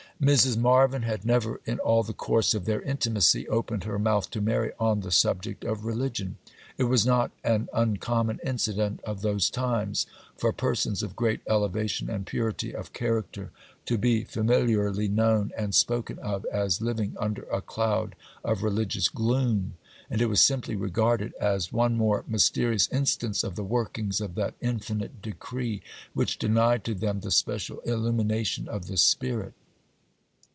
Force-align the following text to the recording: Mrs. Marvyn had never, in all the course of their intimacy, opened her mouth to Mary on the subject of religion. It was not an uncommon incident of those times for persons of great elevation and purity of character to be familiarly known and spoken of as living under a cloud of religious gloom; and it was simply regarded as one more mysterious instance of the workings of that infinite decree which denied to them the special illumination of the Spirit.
Mrs. 0.21 0.55
Marvyn 0.55 1.01
had 1.01 1.25
never, 1.25 1.61
in 1.65 1.79
all 1.79 2.03
the 2.03 2.13
course 2.13 2.53
of 2.53 2.65
their 2.65 2.83
intimacy, 2.83 3.49
opened 3.49 3.85
her 3.85 3.97
mouth 3.97 4.29
to 4.29 4.39
Mary 4.39 4.71
on 4.79 4.99
the 4.99 5.09
subject 5.09 5.63
of 5.63 5.83
religion. 5.83 6.37
It 6.77 6.83
was 6.83 7.07
not 7.07 7.31
an 7.43 7.69
uncommon 7.73 8.39
incident 8.43 8.99
of 9.03 9.21
those 9.23 9.49
times 9.49 10.05
for 10.37 10.53
persons 10.53 11.01
of 11.01 11.15
great 11.15 11.39
elevation 11.49 12.07
and 12.07 12.23
purity 12.27 12.71
of 12.71 12.93
character 12.93 13.49
to 13.87 13.97
be 13.97 14.23
familiarly 14.23 15.07
known 15.07 15.51
and 15.57 15.73
spoken 15.73 16.19
of 16.19 16.45
as 16.53 16.81
living 16.81 17.15
under 17.19 17.45
a 17.51 17.59
cloud 17.59 18.13
of 18.45 18.61
religious 18.61 19.09
gloom; 19.09 19.73
and 20.07 20.21
it 20.21 20.27
was 20.27 20.39
simply 20.41 20.75
regarded 20.75 21.33
as 21.39 21.73
one 21.73 21.97
more 21.97 22.23
mysterious 22.27 22.87
instance 22.91 23.43
of 23.43 23.55
the 23.55 23.63
workings 23.63 24.21
of 24.21 24.35
that 24.35 24.53
infinite 24.61 25.19
decree 25.19 25.81
which 26.13 26.37
denied 26.37 26.83
to 26.83 26.93
them 26.93 27.21
the 27.21 27.31
special 27.31 27.79
illumination 27.79 28.67
of 28.67 28.85
the 28.85 28.97
Spirit. 28.97 29.55